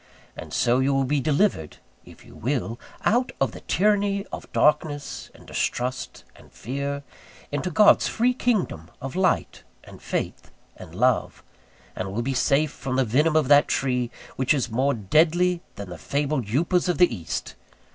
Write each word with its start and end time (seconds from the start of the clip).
And 0.35 0.51
so 0.51 0.79
you 0.79 0.95
will 0.95 1.03
be 1.03 1.19
delivered 1.19 1.77
(if 2.05 2.25
you 2.25 2.33
will) 2.33 2.79
out 3.05 3.31
of 3.39 3.51
the 3.51 3.59
tyranny 3.61 4.25
of 4.31 4.51
darkness, 4.51 5.29
and 5.35 5.45
distrust, 5.45 6.23
and 6.35 6.51
fear, 6.51 7.03
into 7.51 7.69
God's 7.69 8.07
free 8.07 8.33
kingdom 8.33 8.89
of 8.99 9.15
light, 9.15 9.61
and 9.83 10.01
faith, 10.01 10.49
and 10.75 10.95
love; 10.95 11.43
and 11.95 12.11
will 12.11 12.23
be 12.23 12.33
safe 12.33 12.71
from 12.71 12.95
the 12.95 13.05
venom 13.05 13.35
of 13.35 13.47
that 13.49 13.67
tree 13.67 14.09
which 14.37 14.55
is 14.55 14.71
more 14.71 14.95
deadly 14.95 15.61
than 15.75 15.91
the 15.91 15.99
fabled 15.99 16.47
upas 16.47 16.89
of 16.89 16.97
the 16.97 17.15
East. 17.15 17.53